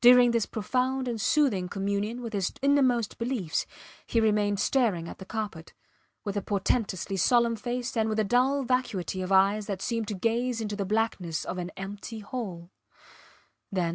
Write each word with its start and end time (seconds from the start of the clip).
During 0.00 0.30
this 0.30 0.46
profound 0.46 1.06
and 1.08 1.20
soothing 1.20 1.68
communion 1.68 2.22
with 2.22 2.32
his 2.32 2.54
innermost 2.62 3.18
beliefs 3.18 3.66
he 4.06 4.18
remained 4.18 4.60
staring 4.60 5.08
at 5.10 5.18
the 5.18 5.26
carpet, 5.26 5.74
with 6.24 6.38
a 6.38 6.40
portentously 6.40 7.18
solemn 7.18 7.54
face 7.54 7.94
and 7.94 8.08
with 8.08 8.18
a 8.18 8.24
dull 8.24 8.62
vacuity 8.62 9.20
of 9.20 9.30
eyes 9.30 9.66
that 9.66 9.82
seemed 9.82 10.08
to 10.08 10.14
gaze 10.14 10.62
into 10.62 10.74
the 10.74 10.86
blankness 10.86 11.44
of 11.44 11.58
an 11.58 11.70
empty 11.76 12.20
hole. 12.20 12.70